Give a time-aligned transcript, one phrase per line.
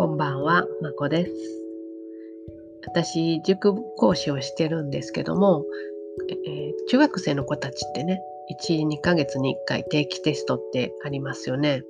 [0.00, 1.32] こんばんは、まこです。
[2.86, 5.66] 私、塾講師をしてるんですけども、
[6.46, 8.22] えー、中学生の子たちってね、
[8.66, 11.82] 1、2ヶ月に1回定期テストってありますよね。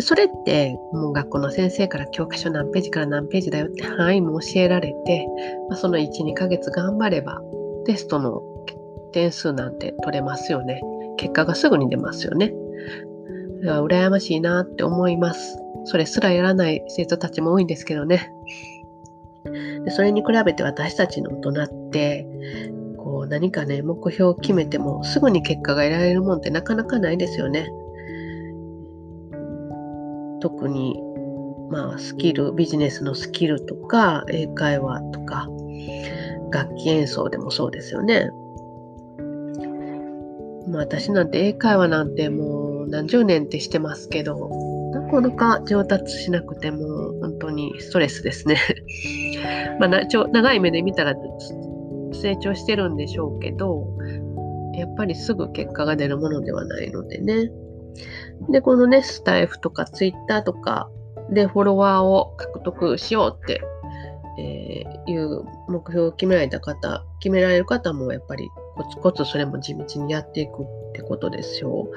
[0.00, 5.24] それって、もう学校の先生から教科書何ページから何ページだよって範囲も教えられて、
[5.68, 7.40] まあ、その1、2ヶ月頑張れば、
[7.86, 8.42] テストの
[9.12, 10.80] 点数なんて取れますよね。
[11.16, 12.52] 結果がすぐに出ますよね。
[13.62, 15.62] 羨ましいなって思います。
[15.88, 18.30] それすらやらない生徒たちも多いんですけどね。
[19.84, 22.26] でそれに比べて私たちの大人って
[22.98, 27.70] こう何かね目標を決めてもすぐに結果が得られるもんってなかなかないですよね。
[30.40, 31.00] 特に
[31.70, 35.48] まあスキルビジネスのスキルとか英会話とか
[36.52, 38.30] 楽器演奏でもそうですよね。
[40.68, 44.77] まあ、私なんて英会話なんてもう何十年ってしてますけど
[45.12, 48.56] なかなか上達しなくても本当にストレスですね
[49.80, 51.14] まあなちょ長い目で見たら
[52.12, 53.86] 成長してるんでしょうけど
[54.74, 57.50] やっぱりすぐ結果が出るものではないのでね。
[58.48, 60.88] で、このね、スタイフとかツイッターとか
[61.30, 63.60] でフォロワーを獲得しようって、
[64.38, 71.88] えー、いう目標を決められた方、決められる方もやっぱりコツコツそれも地道にやっていくってことですよ。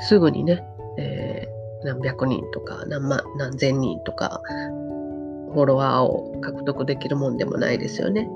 [0.00, 0.64] すぐにね、
[1.84, 4.40] 何百人とか何万何千人とか
[5.52, 8.28] フォロワーを獲得できるもんでもないですよね。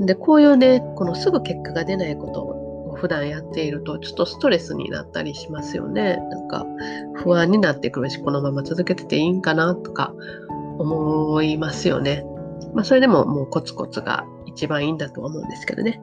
[0.00, 6.16] でこういうねこのすぐ結果が出ないことを普段やっているとちょっとストレスになったりしますよね。
[6.30, 6.66] なんか
[7.14, 10.12] 不安になってくるしこのまま続けてていいんかなとか
[10.78, 12.24] 思いますよね。
[12.74, 16.00] まあ、それでももうコツコツが一番いいんだと思うんですけどね。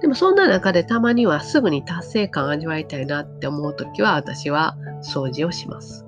[0.00, 6.04] でもそんな中でたまにはすぐに達成感を味わいたいなって思う時は私は掃除をします。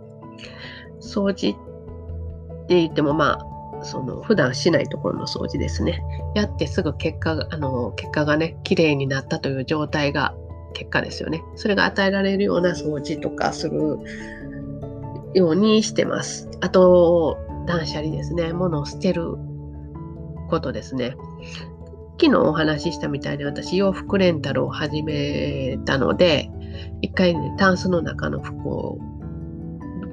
[1.01, 6.03] 掃除って言ってもまあその普段しないところの掃除ですね。
[6.35, 10.35] やってすぐ結果があの結果がね綺麗になったという状態が
[10.75, 11.43] 結果ですよね。
[11.55, 13.99] それが与えられるような掃除とかする
[15.35, 16.49] ようにしてます。
[16.61, 18.53] あと断捨離ですね。
[18.53, 19.37] 物を捨てる
[20.49, 21.17] ことですね。
[22.19, 26.51] 昨日お話ししたみたいに私洋服レンタルを始めたので
[27.03, 28.99] 一回ねタンスの中の服を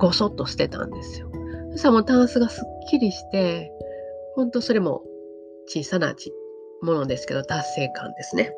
[0.04, 1.32] ごそっと捨てたんですよ。
[1.72, 3.72] そしたらもうタンスがすっきりして
[4.36, 5.02] ほんとそれも
[5.68, 6.14] 小さな
[6.82, 8.54] ものですけど達成感ですね。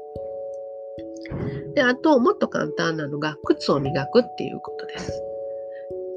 [1.76, 5.22] であともっと簡単なのが靴を磨くっていうことです。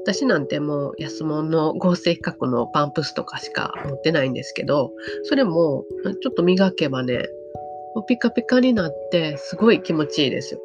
[0.03, 4.91] 私なんてもう安物の合成比較のパンプスとかしか持ってないんですけど、
[5.25, 5.85] それも
[6.23, 7.27] ちょっと磨けばね、
[8.07, 10.59] ピカピカになってすごい気持ちいいですよ。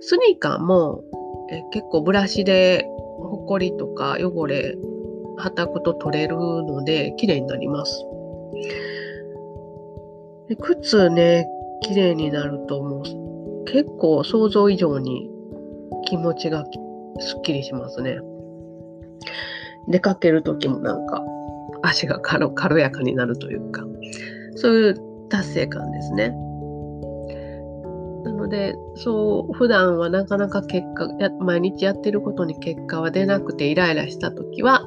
[0.00, 1.04] スニーカーも
[1.50, 2.86] え結構ブラシで
[3.44, 4.74] ホコリとか汚れ、
[5.36, 8.02] はたくと取れるので綺麗になります。
[10.48, 11.46] で靴ね、
[11.82, 15.28] 綺麗になるともう結構想像以上に
[16.06, 16.64] 気持ちが
[17.18, 18.18] すっきりしますね。
[19.88, 21.22] 出かける時もなんか
[21.82, 23.82] 足が軽やかになるというか
[24.56, 26.34] そういう達成感ですね。
[28.44, 34.86] のでそう普段はなかなか結果や毎日やってることに結果は出なくてイライラした時は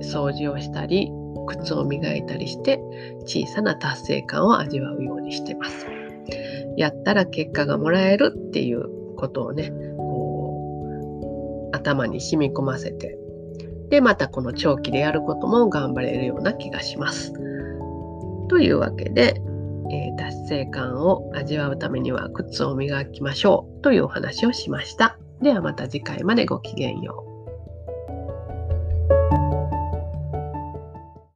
[0.00, 1.10] 掃除をしたり
[1.46, 2.80] 靴を磨いたりして
[3.24, 5.86] 小さな達成感を味わうようにしてます。
[6.76, 13.18] やったら結果がもらえるっていうことをねこう頭に染み込ませて
[13.92, 17.34] で、またこの長期でやることも頑張れるような気がします。
[18.48, 19.42] というわけで、
[19.90, 25.18] えー、達成感を味わうためには靴を磨きましょうというお話をしました。
[25.40, 27.31] ではまた次回までごきげんよう。